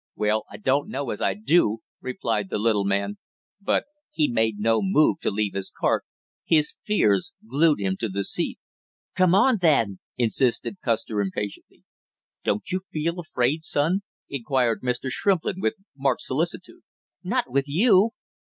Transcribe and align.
"Well, 0.15 0.45
I 0.49 0.57
don't 0.57 0.89
know 0.89 1.11
as 1.11 1.21
I 1.21 1.35
do," 1.35 1.81
replied 2.01 2.49
the 2.49 2.57
little 2.57 2.85
man, 2.85 3.19
but 3.61 3.85
he 4.09 4.27
made 4.27 4.57
no 4.57 4.81
move 4.81 5.19
to 5.19 5.29
leave 5.29 5.53
his 5.53 5.69
cart, 5.69 6.05
his 6.43 6.75
fears 6.83 7.35
glued 7.47 7.79
him 7.79 7.97
to 7.97 8.09
the 8.09 8.23
seat. 8.23 8.57
"Come 9.13 9.35
on, 9.35 9.57
then!" 9.61 9.99
insisted 10.17 10.79
Custer 10.83 11.21
impatiently. 11.21 11.83
"Don't 12.43 12.71
you 12.71 12.81
feel 12.91 13.19
afraid, 13.19 13.63
son?" 13.63 14.01
inquired 14.27 14.81
Mr. 14.81 15.11
Shrimplin, 15.11 15.61
with 15.61 15.75
marked 15.95 16.23
solicitude. 16.23 16.81
"Not 17.23 17.51
with 17.51 17.65
you!" 17.67 18.09